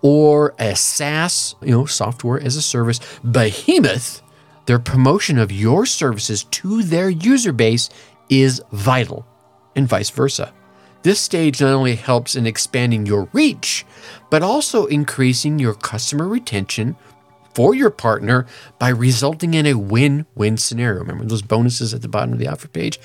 or 0.01 0.55
a 0.59 0.75
SaaS, 0.75 1.55
you 1.63 1.71
know, 1.71 1.87
software 1.87 2.41
as 2.41 2.57
a 2.57 2.63
service 2.63 3.01
behemoth, 3.23 4.23
their 4.67 4.79
promotion 4.79 5.39
of 5.39 5.53
your 5.53 5.87
services 5.87 6.45
to 6.45 6.83
their 6.83 7.11
user 7.11 7.53
base 7.53 7.91
is 8.29 8.63
vital 8.73 9.27
and 9.75 9.89
vice 9.89 10.11
versa. 10.11 10.53
This 11.03 11.21
stage 11.21 11.61
not 11.61 11.73
only 11.73 11.97
helps 11.97 12.37
in 12.37 12.47
expanding 12.47 13.07
your 13.07 13.29
reach, 13.33 13.85
but 14.31 14.43
also 14.43 14.87
increasing 14.87 15.59
your 15.59 15.75
customer 15.75 16.29
retention 16.29 16.97
for 17.55 17.75
your 17.75 17.91
partner 17.91 18.47
by 18.79 18.89
resulting 18.89 19.55
in 19.55 19.67
a 19.67 19.75
win 19.75 20.27
win 20.35 20.57
scenario. 20.57 21.01
Remember 21.01 21.25
those 21.25 21.43
bonuses 21.43 21.93
at 21.95 22.03
the 22.03 22.09
bottom 22.09 22.33
of 22.33 22.39
the 22.39 22.49
offer 22.49 22.69
page? 22.69 23.01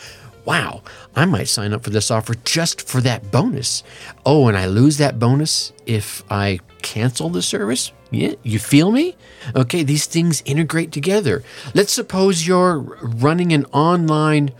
Wow, 0.46 0.82
I 1.14 1.26
might 1.26 1.50
sign 1.50 1.74
up 1.74 1.84
for 1.84 1.90
this 1.90 2.10
offer 2.10 2.34
just 2.46 2.88
for 2.88 3.02
that 3.02 3.32
bonus. 3.32 3.84
Oh, 4.26 4.48
and 4.48 4.58
I 4.58 4.68
lose 4.68 4.98
that 4.98 5.20
bonus 5.20 5.74
if 5.86 6.24
I 6.32 6.62
cancel 6.82 7.30
the 7.30 7.42
service? 7.42 7.92
Yeah, 8.12 8.36
you 8.44 8.60
feel 8.60 8.92
me? 8.92 9.18
Okay, 9.54 9.84
these 9.84 10.06
things 10.06 10.42
integrate 10.46 10.94
together. 10.94 11.44
Let's 11.74 11.92
suppose 11.92 12.48
you're 12.48 12.80
running 12.80 13.52
an 13.52 13.66
online 13.74 14.52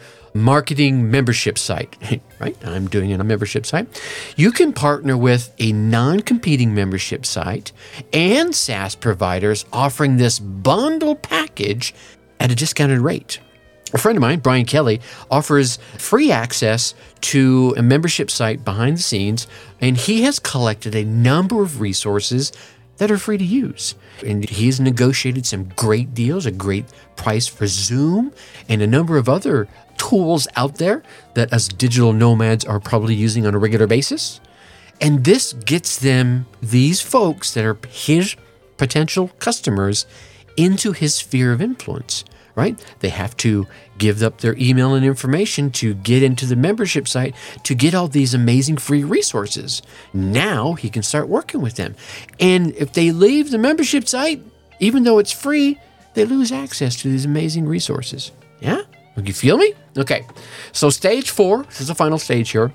marketing 0.42 1.12
membership 1.12 1.58
site, 1.58 1.96
right? 2.40 2.58
I'm 2.66 2.88
doing 2.88 3.12
it 3.12 3.16
on 3.16 3.22
a 3.22 3.26
membership 3.26 3.66
site. 3.66 3.88
You 4.36 4.52
can 4.52 4.74
partner 4.74 5.18
with 5.18 5.54
a 5.60 5.72
non 5.72 6.22
competing 6.22 6.74
membership 6.74 7.26
site 7.26 7.72
and 8.14 8.54
SaaS 8.56 8.96
providers 8.96 9.66
offering 9.74 10.18
this 10.18 10.40
bundle 10.40 11.16
package 11.16 11.94
at 12.40 12.52
a 12.52 12.56
discounted 12.56 13.00
rate. 13.00 13.40
A 13.94 13.98
friend 13.98 14.18
of 14.18 14.22
mine, 14.22 14.40
Brian 14.40 14.66
Kelly, 14.66 15.00
offers 15.32 15.78
free 15.98 16.30
access 16.30 16.94
to 17.22 17.74
a 17.78 17.82
membership 17.82 18.30
site 18.30 18.66
behind 18.66 18.98
the 18.98 19.02
scenes, 19.02 19.48
and 19.80 19.96
he 19.96 20.24
has 20.24 20.40
collected 20.40 20.94
a 20.94 21.06
number 21.06 21.62
of 21.62 21.80
resources 21.80 22.52
that 22.98 23.12
are 23.12 23.18
free 23.18 23.38
to 23.38 23.46
use. 23.46 23.96
And 24.26 24.48
he's 24.50 24.80
negotiated 24.80 25.46
some 25.46 25.70
great 25.76 26.14
deals, 26.14 26.46
a 26.46 26.52
great 26.52 26.86
price 27.16 27.48
for 27.48 27.68
Zoom, 27.68 28.34
and 28.68 28.82
a 28.82 28.88
number 28.88 29.18
of 29.18 29.30
other 29.30 29.68
tools 29.98 30.48
out 30.56 30.76
there 30.76 31.04
that 31.34 31.52
us 31.52 31.68
digital 31.68 32.14
nomads 32.14 32.66
are 32.66 32.80
probably 32.80 33.16
using 33.16 33.46
on 33.46 33.54
a 33.54 33.58
regular 33.58 33.88
basis. 33.88 34.40
And 35.00 35.24
this 35.24 35.54
gets 35.54 35.98
them, 35.98 36.48
these 36.62 37.02
folks 37.02 37.54
that 37.54 37.66
are 37.66 37.78
his 37.90 38.36
potential 38.78 39.30
customers, 39.40 40.06
into 40.56 40.92
his 40.92 41.16
sphere 41.16 41.52
of 41.52 41.62
influence, 41.62 42.26
right? 42.56 42.84
They 43.00 43.10
have 43.10 43.38
to 43.38 43.68
give 44.00 44.24
up 44.24 44.40
their 44.40 44.58
email 44.58 44.96
and 44.96 45.06
information 45.06 45.72
to 45.72 45.94
get 45.94 46.24
into 46.24 46.48
the 46.48 46.56
membership 46.56 47.08
site 47.08 47.36
to 47.64 47.76
get 47.76 47.94
all 47.94 48.08
these 48.08 48.34
amazing 48.34 48.78
free 48.78 49.04
resources. 49.04 49.84
Now 50.14 50.74
he 50.74 50.90
can 50.90 51.04
start 51.04 51.30
working 51.30 51.62
with 51.62 51.76
them. 51.76 51.96
And 52.40 52.74
if 52.76 52.94
they 52.94 53.12
leave 53.12 53.52
the 53.52 53.60
membership 53.60 54.08
site, 54.08 54.42
even 54.80 55.04
though 55.04 55.20
it's 55.20 55.32
free, 55.32 55.80
they 56.16 56.26
lose 56.26 56.52
access 56.52 56.96
to 57.02 57.10
these 57.10 57.26
amazing 57.26 57.68
resources. 57.68 58.32
Yeah? 58.60 58.82
You 59.24 59.34
feel 59.34 59.58
me? 59.58 59.74
Okay. 59.98 60.26
So, 60.74 60.90
stage 60.90 61.32
four, 61.32 61.64
this 61.64 61.82
is 61.82 61.88
the 61.88 61.96
final 61.96 62.20
stage 62.20 62.52
here. 62.52 62.72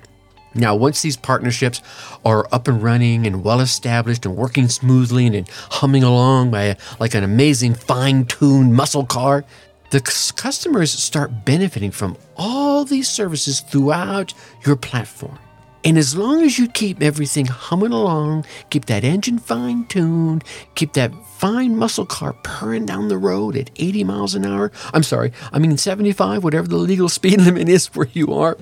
Now, 0.55 0.75
once 0.75 1.01
these 1.01 1.17
partnerships 1.17 1.81
are 2.25 2.47
up 2.53 2.69
and 2.69 2.83
running 2.83 3.27
and 3.27 3.43
well 3.43 3.61
established 3.61 4.27
and 4.27 4.37
working 4.37 4.69
smoothly 4.69 5.27
and, 5.27 5.49
humming 5.49 6.03
along 6.03 6.51
by 6.51 6.63
a, 6.65 6.77
like 7.01 7.15
an 7.15 7.25
amazing 7.25 7.75
fine 7.75 8.27
tuned 8.27 8.75
muscle 8.75 9.07
car, 9.07 9.45
the 9.91 10.01
customers 10.01 10.91
start 10.91 11.45
benefiting 11.45 11.91
from 11.91 12.17
all 12.37 12.85
these 12.85 13.09
services 13.09 13.61
throughout 13.61 14.35
your 14.67 14.77
platform. 14.77 15.39
And 15.85 15.99
as 15.99 16.17
long 16.17 16.43
as 16.43 16.59
you 16.59 16.69
keep 16.69 17.03
everything 17.03 17.47
humming 17.47 17.93
along, 17.93 18.45
keep 18.71 18.85
that 18.87 19.03
engine 19.03 19.39
fine 19.39 19.85
tuned, 19.87 20.45
keep 20.75 20.93
that 20.93 21.13
fine 21.27 21.77
muscle 21.77 22.07
car 22.07 22.35
purring 22.45 22.87
down 22.87 23.09
the 23.09 23.19
road 23.19 23.57
at 23.57 23.71
80 23.77 24.05
miles 24.05 24.35
an 24.37 24.47
hour, 24.47 24.71
I'm 24.95 25.03
sorry, 25.03 25.33
I 25.53 25.59
mean 25.59 25.77
75, 25.77 26.45
whatever 26.45 26.69
the 26.69 26.77
legal 26.77 27.09
speed 27.19 27.41
limit 27.41 27.69
is 27.69 27.89
where 27.95 28.09
you 28.13 28.33
are, 28.33 28.57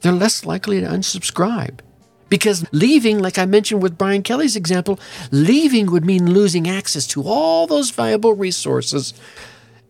they're 0.00 0.12
less 0.12 0.44
likely 0.46 0.80
to 0.80 0.86
unsubscribe. 0.86 1.80
Because 2.28 2.64
leaving, 2.70 3.18
like 3.18 3.38
I 3.38 3.44
mentioned 3.46 3.82
with 3.82 3.98
Brian 3.98 4.22
Kelly's 4.22 4.54
example, 4.54 5.00
leaving 5.32 5.90
would 5.90 6.04
mean 6.04 6.32
losing 6.32 6.68
access 6.68 7.04
to 7.08 7.24
all 7.24 7.66
those 7.66 7.90
valuable 7.90 8.34
resources. 8.34 9.12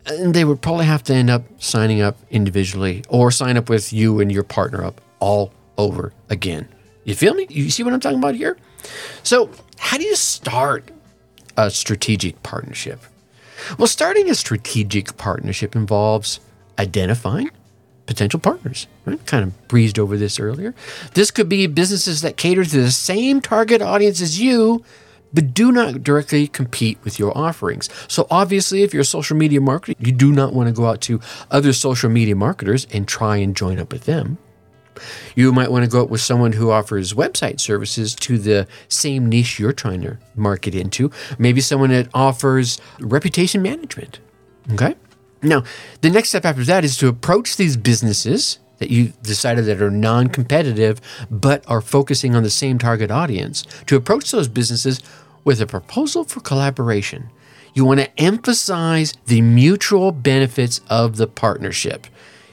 And 0.07 0.33
they 0.33 0.47
would 0.47 0.63
probably 0.63 0.87
have 0.87 1.03
to 1.05 1.15
end 1.15 1.29
up 1.29 1.43
signing 1.63 2.01
up 2.01 2.17
individually 2.31 3.05
or 3.11 3.31
sign 3.31 3.59
up 3.59 3.69
with 3.69 3.93
you 3.93 4.21
and 4.21 4.33
your 4.33 4.43
partner 4.43 4.83
up 4.83 5.03
all 5.19 5.53
over 5.81 6.13
again. 6.29 6.69
You 7.05 7.15
feel 7.15 7.35
me? 7.35 7.47
You 7.49 7.71
see 7.71 7.83
what 7.83 7.93
I'm 7.93 8.01
talking 8.01 8.19
about 8.19 8.35
here? 8.35 8.57
So, 9.23 9.51
how 9.79 9.99
do 9.99 10.05
you 10.05 10.17
start 10.17 10.91
a 11.57 11.71
strategic 11.71 12.43
partnership? 12.43 13.01
Well, 13.79 13.89
starting 13.89 14.31
a 14.31 14.35
strategic 14.35 15.17
partnership 15.17 15.75
involves 15.75 16.41
identifying 16.79 17.51
potential 18.07 18.41
partners. 18.41 18.87
Right? 19.05 19.25
Kind 19.27 19.45
of 19.45 19.69
breezed 19.69 19.99
over 19.99 20.17
this 20.17 20.41
earlier. 20.41 20.75
This 21.15 21.31
could 21.31 21.49
be 21.49 21.67
businesses 21.67 22.23
that 22.23 22.37
cater 22.37 22.65
to 22.65 22.83
the 22.83 22.91
same 22.91 23.41
target 23.41 23.81
audience 23.81 24.21
as 24.21 24.41
you, 24.41 24.85
but 25.33 25.55
do 25.55 25.71
not 25.71 26.03
directly 26.03 26.49
compete 26.49 26.99
with 27.05 27.19
your 27.19 27.37
offerings. 27.37 27.89
So, 28.09 28.27
obviously, 28.31 28.83
if 28.83 28.93
you're 28.93 29.03
a 29.03 29.05
social 29.05 29.37
media 29.37 29.61
marketer, 29.61 29.95
you 29.99 30.13
do 30.13 30.33
not 30.33 30.53
want 30.53 30.69
to 30.69 30.73
go 30.73 30.87
out 30.87 31.01
to 31.03 31.21
other 31.51 31.73
social 31.73 32.11
media 32.11 32.35
marketers 32.37 32.87
and 32.93 33.07
try 33.07 33.37
and 33.37 33.57
join 33.57 33.79
up 33.79 33.93
with 33.93 34.05
them. 34.05 34.39
You 35.35 35.53
might 35.53 35.71
want 35.71 35.85
to 35.85 35.91
go 35.91 36.03
out 36.03 36.11
with 36.11 36.21
someone 36.21 36.53
who 36.53 36.71
offers 36.71 37.15
website 37.15 37.61
services 37.61 38.15
to 38.17 38.39
the 38.39 38.67
same 38.89 39.29
niche 39.29 39.59
you're 39.59 39.73
trying 39.73 40.03
to 40.03 40.19
market 40.35 40.75
into. 40.75 41.11
Maybe 41.39 41.61
someone 41.61 41.91
that 41.91 42.09
offers 42.15 42.81
reputation 43.01 43.63
management. 43.63 44.21
Okay. 44.73 44.95
Now, 45.43 45.65
the 46.03 46.11
next 46.11 46.31
step 46.31 46.45
after 46.45 46.65
that 46.65 46.85
is 46.85 46.97
to 46.99 47.09
approach 47.09 47.57
these 47.57 47.77
businesses 47.77 48.59
that 48.81 48.91
you 48.91 49.13
decided 49.23 49.67
that 49.67 49.81
are 49.81 49.91
non 49.91 50.29
competitive 50.29 51.01
but 51.31 51.65
are 51.69 51.81
focusing 51.81 52.35
on 52.35 52.43
the 52.43 52.51
same 52.51 52.79
target 52.79 53.11
audience, 53.11 53.63
to 53.87 53.95
approach 53.95 54.31
those 54.31 54.49
businesses 54.49 55.01
with 55.45 55.61
a 55.61 55.67
proposal 55.67 56.25
for 56.25 56.41
collaboration. 56.41 57.31
You 57.75 57.85
want 57.85 58.01
to 58.01 58.21
emphasize 58.21 59.15
the 59.27 59.43
mutual 59.43 60.13
benefits 60.13 60.81
of 60.89 61.17
the 61.17 61.27
partnership. 61.27 62.07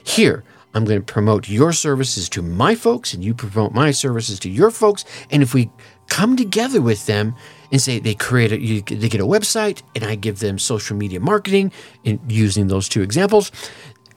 Here, 0.04 0.44
I'm 0.78 0.86
going 0.86 1.02
to 1.02 1.14
promote 1.14 1.50
your 1.50 1.74
services 1.74 2.30
to 2.30 2.42
my 2.42 2.76
folks, 2.76 3.14
and 3.14 3.24
you 3.26 3.34
promote 3.34 3.74
my 3.74 3.92
services 3.92 4.40
to 4.42 4.50
your 4.50 4.72
folks. 4.72 5.04
And 5.32 5.42
if 5.42 5.54
we 5.54 5.70
come 6.08 6.38
together 6.38 6.82
with 6.82 7.08
them 7.08 7.36
and 7.72 7.82
say 7.82 8.00
they 8.00 8.14
create 8.14 8.52
a, 8.52 8.62
you, 8.62 8.82
they 8.84 9.10
get 9.10 9.20
a 9.20 9.26
website, 9.26 9.82
and 9.96 10.06
I 10.06 10.16
give 10.16 10.40
them 10.40 10.60
social 10.60 10.96
media 10.96 11.20
marketing, 11.20 11.72
in 12.04 12.20
using 12.30 12.68
those 12.68 12.88
two 12.88 13.02
examples, 13.02 13.52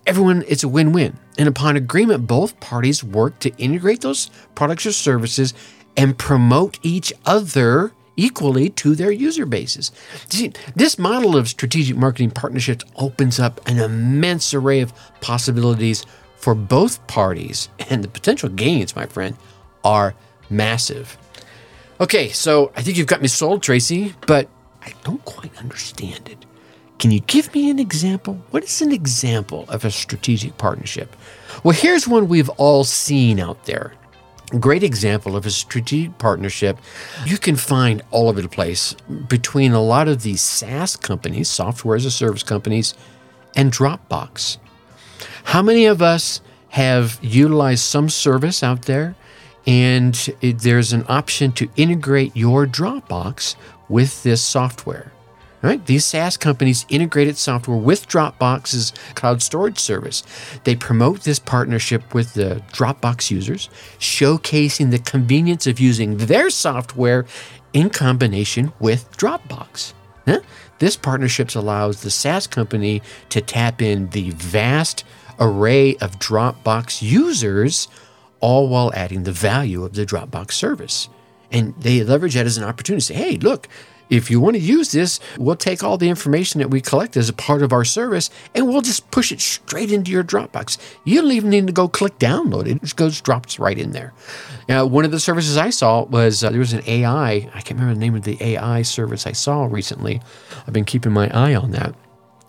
everyone 0.07 0.45
it's 0.47 0.63
a 0.63 0.69
win-win. 0.69 1.19
And 1.39 1.49
upon 1.49 1.77
agreement, 1.77 2.27
both 2.27 2.61
parties 2.61 3.03
work 3.03 3.39
to 3.41 3.51
integrate 3.57 4.03
those 4.03 4.31
products 4.55 4.85
or 4.85 4.93
services 4.93 5.55
and 5.97 6.17
promote 6.19 6.79
each 6.83 7.13
other 7.25 7.93
equally 8.17 8.69
to 8.69 8.95
their 8.95 9.11
user 9.11 9.47
bases. 9.47 9.93
See, 10.29 10.53
this 10.77 10.99
model 10.99 11.37
of 11.37 11.49
strategic 11.49 11.97
marketing 11.97 12.33
partnerships 12.33 12.85
opens 12.97 13.41
up 13.41 13.67
an 13.67 13.79
immense 13.79 14.53
array 14.53 14.81
of 14.81 14.93
possibilities 15.23 16.05
for 16.41 16.55
both 16.55 17.07
parties, 17.07 17.69
and 17.91 18.03
the 18.03 18.09
potential 18.09 18.49
gains, 18.49 18.97
my 18.97 19.07
friend, 19.07 19.37
are 19.85 20.15
massive. 20.49 21.17
Okay, 22.01 22.31
so 22.31 22.73
I 22.75 22.83
think 22.83 22.97
you've 22.97 23.07
got 23.07 23.23
me 23.23 23.29
sold, 23.29 23.63
Tracy, 23.63 24.15
but 24.27 24.49
I 24.83 24.95
don't 25.05 25.25
quite 25.25 25.57
understand 25.59 26.29
it. 26.29 26.47
Can 26.99 27.11
you 27.11 27.21
give 27.21 27.55
me 27.55 27.71
an 27.71 27.79
example? 27.79 28.39
What 28.51 28.65
is 28.65 28.83
an 28.83 28.93
example 28.93 29.65
of 29.69 29.85
a 29.85 29.91
strategic 29.91 30.59
partnership? 30.59 31.17
Well, 31.63 31.75
here's 31.75 32.07
one 32.07 32.29
we've 32.29 32.51
all 32.51 32.85
seen 32.85 33.41
out 33.41 33.65
there. 33.65 33.95
great 34.59 34.83
example 34.83 35.37
of 35.37 35.47
a 35.47 35.51
strategic 35.51 36.19
partnership 36.19 36.77
you 37.25 37.39
can 37.39 37.55
find 37.57 38.03
all 38.11 38.29
over 38.29 38.43
the 38.43 38.49
place 38.49 38.95
between 39.29 39.73
a 39.73 39.81
lot 39.81 40.09
of 40.09 40.23
these 40.23 40.41
SaaS 40.41 40.97
companies, 40.97 41.49
software 41.49 41.97
as 41.97 42.05
a 42.05 42.11
service 42.11 42.43
companies, 42.43 42.95
and 43.57 43.73
Dropbox. 43.73 44.59
How 45.51 45.63
many 45.63 45.87
of 45.87 46.01
us 46.01 46.41
have 46.69 47.19
utilized 47.21 47.83
some 47.83 48.09
service 48.09 48.63
out 48.63 48.83
there 48.83 49.17
and 49.67 50.17
it, 50.41 50.61
there's 50.61 50.93
an 50.93 51.05
option 51.09 51.51
to 51.55 51.69
integrate 51.75 52.37
your 52.37 52.69
Dropbox 52.69 53.57
with 53.89 54.23
this 54.23 54.41
software? 54.43 55.11
Right? 55.61 55.85
These 55.85 56.05
SaaS 56.05 56.37
companies 56.37 56.87
integrated 56.89 57.37
software 57.37 57.77
with 57.77 58.07
Dropbox's 58.07 58.93
cloud 59.17 59.43
storage 59.43 59.81
service. 59.81 60.23
They 60.63 60.77
promote 60.77 61.23
this 61.23 61.41
partnership 61.41 62.15
with 62.15 62.35
the 62.35 62.63
Dropbox 62.73 63.33
users, 63.33 63.69
showcasing 63.99 64.93
the 64.93 65.01
convenience 65.01 65.67
of 65.67 65.81
using 65.81 66.17
their 66.17 66.51
software 66.51 67.27
in 67.73 67.91
combination 67.91 68.73
with 68.79 69.11
Dropbox. 69.17 69.95
Huh? 70.27 70.43
This 70.79 70.95
partnership 70.95 71.57
allows 71.57 72.03
the 72.03 72.11
SaaS 72.11 72.47
company 72.47 73.03
to 73.31 73.41
tap 73.41 73.83
in 73.83 74.11
the 74.11 74.31
vast 74.31 75.03
array 75.41 75.97
of 75.97 76.19
Dropbox 76.19 77.03
users, 77.03 77.89
all 78.41 78.69
while 78.69 78.93
adding 78.95 79.25
the 79.25 79.33
value 79.33 79.85
of 79.85 79.95
the 79.95 80.07
Dropbox 80.07 80.53
service. 80.53 81.09
And 81.51 81.75
they 81.79 82.05
leverage 82.05 82.35
that 82.35 82.47
as 82.47 82.59
an 82.59 82.65
opportunity 82.65 83.01
to 83.01 83.07
say, 83.07 83.15
hey, 83.15 83.37
look, 83.37 83.69
if 84.11 84.29
you 84.29 84.41
want 84.41 84.57
to 84.57 84.61
use 84.61 84.91
this, 84.91 85.21
we'll 85.39 85.57
take 85.57 85.85
all 85.85 85.97
the 85.97 86.09
information 86.09 86.59
that 86.59 86.69
we 86.69 86.81
collect 86.81 87.17
as 87.17 87.29
a 87.29 87.33
part 87.33 87.63
of 87.63 87.73
our 87.73 87.85
service 87.85 88.29
and 88.55 88.67
we'll 88.67 88.83
just 88.83 89.09
push 89.13 89.31
it 89.31 89.41
straight 89.41 89.93
into 89.93 90.11
your 90.11 90.25
Dropbox. 90.25 90.79
You 91.05 91.23
don't 91.23 91.31
even 91.31 91.51
need 91.51 91.69
to 91.69 91.73
go 91.73 91.87
click 91.87 92.19
download 92.19 92.67
it. 92.67 92.81
Just 92.81 92.97
goes, 92.97 93.21
drops 93.21 93.61
right 93.61 93.79
in 93.79 93.93
there. 93.93 94.13
Now, 94.69 94.85
one 94.85 95.05
of 95.05 95.13
the 95.13 95.21
services 95.21 95.57
I 95.57 95.71
saw 95.71 96.03
was 96.05 96.43
uh, 96.43 96.51
there 96.51 96.59
was 96.59 96.73
an 96.73 96.83
AI, 96.87 97.31
I 97.31 97.61
can't 97.61 97.79
remember 97.79 97.95
the 97.95 98.01
name 98.01 98.17
of 98.17 98.25
the 98.25 98.37
AI 98.43 98.83
service 98.83 99.29
I 99.29 99.33
saw 99.33 99.67
recently. 99.67 100.21
I've 100.67 100.73
been 100.73 100.85
keeping 100.85 101.13
my 101.13 101.31
eye 101.31 101.55
on 101.55 101.71
that. 101.71 101.95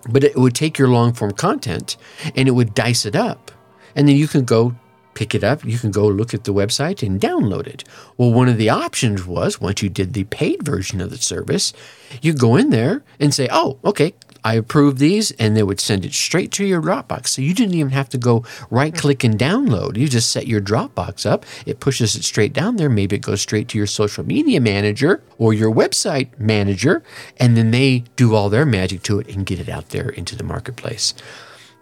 But 0.10 0.24
it 0.24 0.36
would 0.36 0.56
take 0.56 0.78
your 0.78 0.90
long 0.90 1.14
form 1.14 1.32
content 1.32 1.98
and 2.36 2.48
it 2.48 2.52
would 2.52 2.74
dice 2.74 3.06
it 3.06 3.16
up. 3.16 3.52
And 3.96 4.08
then 4.08 4.16
you 4.16 4.28
can 4.28 4.46
go 4.46 4.76
pick 5.14 5.36
it 5.36 5.44
up. 5.44 5.66
You 5.66 5.78
can 5.78 5.92
go 5.92 6.08
look 6.08 6.34
at 6.34 6.46
the 6.46 6.54
website 6.54 7.06
and 7.06 7.20
download 7.20 7.68
it. 7.68 7.84
Well, 8.18 8.32
one 8.32 8.48
of 8.48 8.58
the 8.58 8.70
options 8.70 9.26
was 9.26 9.60
once 9.60 9.82
you 9.82 9.90
did 9.90 10.14
the 10.14 10.24
paid 10.26 10.64
version 10.64 11.02
of 11.02 11.10
the 11.10 11.18
service, 11.18 11.74
you 12.22 12.34
go 12.34 12.56
in 12.56 12.70
there 12.70 13.04
and 13.20 13.34
say, 13.34 13.48
oh, 13.52 13.78
okay, 13.84 14.14
I 14.44 14.56
approve 14.56 14.98
these, 14.98 15.32
and 15.32 15.56
they 15.56 15.64
would 15.64 15.80
send 15.80 16.06
it 16.06 16.14
straight 16.14 16.52
to 16.54 16.66
your 16.66 16.82
Dropbox. 16.82 17.28
So 17.28 17.42
you 17.42 17.54
didn't 17.54 17.76
even 17.76 17.92
have 17.92 18.10
to 18.10 18.18
go 18.18 18.44
right 18.70 18.94
mm-hmm. 18.94 19.00
click 19.00 19.24
and 19.24 19.38
download. 19.38 19.98
You 19.98 20.08
just 20.08 20.32
set 20.32 20.48
your 20.48 20.62
Dropbox 20.62 21.26
up, 21.26 21.46
it 21.66 21.80
pushes 21.80 22.16
it 22.16 22.24
straight 22.24 22.54
down 22.54 22.78
there. 22.78 22.90
Maybe 22.90 23.16
it 23.16 23.22
goes 23.22 23.42
straight 23.42 23.68
to 23.70 23.78
your 23.78 23.88
social 23.88 24.26
media 24.26 24.60
manager 24.60 25.24
or 25.38 25.54
your 25.54 25.74
website 25.74 26.38
manager, 26.40 27.04
and 27.38 27.56
then 27.56 27.72
they 27.72 28.04
do 28.16 28.36
all 28.36 28.50
their 28.50 28.66
magic 28.66 29.04
to 29.04 29.20
it 29.20 29.28
and 29.28 29.46
get 29.46 29.60
it 29.60 29.70
out 29.70 29.90
there 29.90 30.10
into 30.10 30.36
the 30.36 30.44
marketplace. 30.44 31.14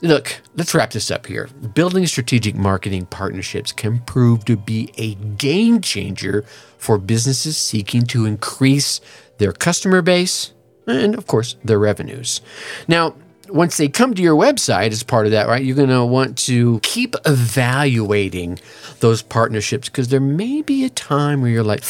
Look, 0.01 0.39
let's 0.56 0.74
wrap 0.74 0.92
this 0.92 1.12
up 1.12 1.25
here. 1.25 1.50
Building 1.74 2.06
strategic 2.08 2.56
marketing 2.56 3.06
partnerships 3.08 3.74
can 3.74 4.00
prove 4.00 4.46
to 4.46 4.56
be 4.56 4.94
a 4.98 5.16
game 5.16 5.82
changer 5.82 6.46
for 6.78 6.98
businesses 6.98 7.58
seeking 7.58 8.04
to 8.04 8.25
increase 8.25 9.01
their 9.39 9.51
customer 9.51 10.01
base 10.01 10.54
and, 10.89 11.15
of 11.15 11.27
course, 11.27 11.55
their 11.63 11.79
revenues. 11.79 12.41
Now, 12.88 13.15
once 13.51 13.77
they 13.77 13.88
come 13.88 14.13
to 14.13 14.22
your 14.22 14.36
website 14.36 14.91
as 14.91 15.03
part 15.03 15.25
of 15.25 15.31
that, 15.31 15.48
right, 15.48 15.63
you're 15.63 15.75
going 15.75 15.89
to 15.89 16.05
want 16.05 16.38
to 16.38 16.79
keep 16.81 17.15
evaluating 17.25 18.60
those 19.00 19.22
partnerships 19.22 19.89
because 19.89 20.10
there 20.10 20.19
may 20.19 20.62
be 20.62 20.86
a 20.86 20.89
time 20.89 21.41
where 21.41 21.50
you're 21.50 21.63
like, 21.63 21.81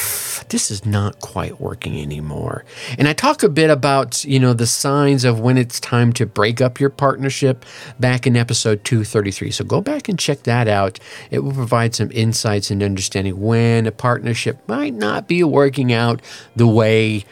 this 0.50 0.72
is 0.72 0.86
not 0.86 1.20
quite 1.20 1.60
working 1.60 2.00
anymore. 2.00 2.64
And 2.98 3.08
I 3.08 3.14
talk 3.14 3.44
a 3.44 3.50
bit 3.50 3.70
about, 3.70 4.24
you 4.24 4.40
know, 4.40 4.54
the 4.54 4.68
signs 4.68 5.24
of 5.26 5.40
when 5.40 5.58
it's 5.58 5.80
time 5.80 6.14
to 6.14 6.26
break 6.26 6.62
up 6.62 6.80
your 6.80 6.90
partnership 6.90 7.66
back 8.00 8.26
in 8.26 8.38
episode 8.38 8.84
233. 8.84 9.52
So 9.52 9.64
go 9.64 9.82
back 9.82 10.10
and 10.10 10.18
check 10.18 10.44
that 10.44 10.68
out. 10.68 11.00
It 11.32 11.40
will 11.40 11.54
provide 11.54 11.96
some 11.96 12.12
insights 12.12 12.72
and 12.72 12.82
understanding 12.82 13.40
when 13.40 13.86
a 13.86 13.92
partnership 13.92 14.68
might 14.68 14.94
not 14.94 15.28
be 15.28 15.44
working 15.44 15.92
out 15.92 16.22
the 16.56 16.68
way 16.68 17.26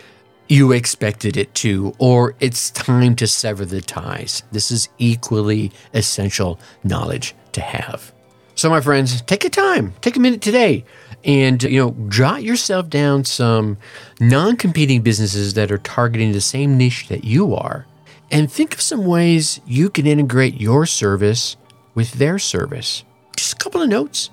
you 0.49 0.71
expected 0.71 1.37
it 1.37 1.53
to, 1.55 1.93
or 1.97 2.35
it's 2.39 2.71
time 2.71 3.15
to 3.17 3.27
sever 3.27 3.65
the 3.65 3.81
ties. 3.81 4.43
This 4.51 4.71
is 4.71 4.89
equally 4.97 5.71
essential 5.93 6.59
knowledge 6.83 7.35
to 7.53 7.61
have. 7.61 8.13
So, 8.55 8.69
my 8.69 8.81
friends, 8.81 9.21
take 9.21 9.45
a 9.45 9.49
time, 9.49 9.93
take 10.01 10.15
a 10.15 10.19
minute 10.19 10.41
today, 10.41 10.83
and 11.23 11.61
you 11.61 11.79
know, 11.79 12.09
jot 12.09 12.43
yourself 12.43 12.89
down 12.89 13.25
some 13.25 13.77
non-competing 14.19 15.01
businesses 15.01 15.53
that 15.53 15.71
are 15.71 15.77
targeting 15.77 16.31
the 16.31 16.41
same 16.41 16.77
niche 16.77 17.07
that 17.09 17.23
you 17.23 17.53
are, 17.53 17.85
and 18.31 18.51
think 18.51 18.73
of 18.73 18.81
some 18.81 19.05
ways 19.05 19.59
you 19.67 19.89
can 19.89 20.07
integrate 20.07 20.59
your 20.59 20.85
service 20.85 21.55
with 21.93 22.13
their 22.13 22.39
service. 22.39 23.03
Just 23.35 23.53
a 23.53 23.57
couple 23.57 23.81
of 23.81 23.89
notes, 23.89 24.29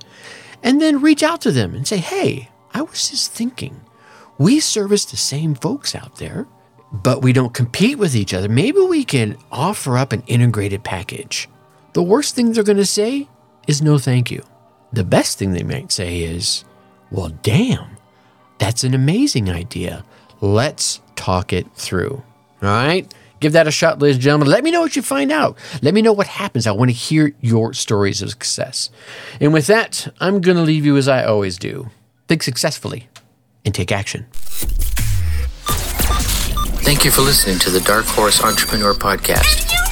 and 0.62 0.80
then 0.80 1.02
reach 1.02 1.22
out 1.22 1.42
to 1.42 1.52
them 1.52 1.74
and 1.74 1.86
say, 1.86 1.98
"Hey, 1.98 2.48
I 2.72 2.82
was 2.82 3.10
just 3.10 3.32
thinking." 3.32 3.80
We 4.38 4.60
service 4.60 5.04
the 5.04 5.16
same 5.16 5.54
folks 5.54 5.94
out 5.94 6.16
there, 6.16 6.46
but 6.92 7.22
we 7.22 7.32
don't 7.32 7.54
compete 7.54 7.98
with 7.98 8.14
each 8.14 8.34
other. 8.34 8.48
Maybe 8.48 8.80
we 8.80 9.04
can 9.04 9.36
offer 9.50 9.96
up 9.96 10.12
an 10.12 10.22
integrated 10.26 10.84
package. 10.84 11.48
The 11.92 12.02
worst 12.02 12.34
thing 12.34 12.52
they're 12.52 12.64
going 12.64 12.76
to 12.76 12.86
say 12.86 13.28
is 13.68 13.82
no 13.82 13.98
thank 13.98 14.30
you. 14.30 14.42
The 14.92 15.04
best 15.04 15.38
thing 15.38 15.52
they 15.52 15.62
might 15.62 15.92
say 15.92 16.22
is, 16.22 16.64
well, 17.10 17.30
damn, 17.42 17.96
that's 18.58 18.84
an 18.84 18.94
amazing 18.94 19.50
idea. 19.50 20.04
Let's 20.40 21.00
talk 21.16 21.52
it 21.52 21.66
through. 21.74 22.22
All 22.62 22.68
right? 22.68 23.12
Give 23.40 23.52
that 23.52 23.66
a 23.68 23.70
shot, 23.70 24.00
ladies 24.00 24.16
and 24.16 24.22
gentlemen. 24.22 24.48
Let 24.48 24.64
me 24.64 24.70
know 24.70 24.80
what 24.80 24.96
you 24.96 25.02
find 25.02 25.30
out. 25.30 25.58
Let 25.82 25.94
me 25.94 26.02
know 26.02 26.12
what 26.12 26.26
happens. 26.26 26.66
I 26.66 26.72
want 26.72 26.90
to 26.90 26.96
hear 26.96 27.34
your 27.40 27.72
stories 27.74 28.22
of 28.22 28.30
success. 28.30 28.90
And 29.40 29.52
with 29.52 29.66
that, 29.66 30.12
I'm 30.20 30.40
going 30.40 30.56
to 30.56 30.62
leave 30.62 30.86
you 30.86 30.96
as 30.96 31.08
I 31.08 31.24
always 31.24 31.58
do. 31.58 31.90
Think 32.26 32.42
successfully 32.42 33.08
and 33.64 33.74
take 33.74 33.90
action. 33.92 34.26
Thank 36.84 37.04
you 37.04 37.10
for 37.10 37.22
listening 37.22 37.58
to 37.60 37.70
the 37.70 37.80
Dark 37.80 38.04
Horse 38.04 38.42
Entrepreneur 38.42 38.92
Podcast. 38.94 39.72
You 39.72 39.78
know 39.78 39.84